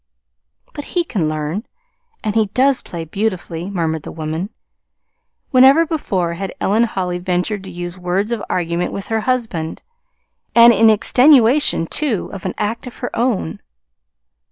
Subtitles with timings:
[0.73, 1.63] "But he can learn
[2.23, 4.49] and he does play beautifully," murmured the woman;
[5.51, 9.83] whenever before had Ellen Holly ventured to use words of argument with her husband,
[10.55, 13.59] and in extenuation, too, of an act of her own!